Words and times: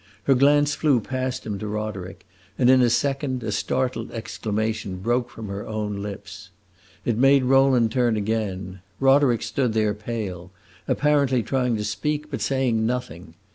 Her 0.23 0.33
glance 0.33 0.73
flew 0.73 0.99
past 0.99 1.45
him 1.45 1.59
to 1.59 1.67
Roderick, 1.67 2.25
and 2.57 2.71
in 2.71 2.81
a 2.81 2.89
second 2.89 3.43
a 3.43 3.51
startled 3.51 4.11
exclamation 4.11 4.97
broke 4.97 5.29
from 5.29 5.47
her 5.47 5.67
own 5.67 5.97
lips. 6.01 6.49
It 7.05 7.19
made 7.19 7.43
Rowland 7.43 7.91
turn 7.91 8.17
again. 8.17 8.79
Roderick 8.99 9.43
stood 9.43 9.73
there, 9.73 9.93
pale, 9.93 10.49
apparently 10.87 11.43
trying 11.43 11.77
to 11.77 11.83
speak, 11.83 12.31
but 12.31 12.41
saying 12.41 12.83
nothing. 12.83 13.35